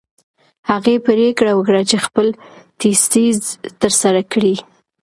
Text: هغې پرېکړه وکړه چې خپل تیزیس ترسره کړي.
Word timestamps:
هغې 0.69 0.95
پرېکړه 1.07 1.51
وکړه 1.55 1.81
چې 1.89 1.97
خپل 2.05 2.27
تیزیس 2.79 3.41
ترسره 3.81 4.21
کړي. 4.31 4.55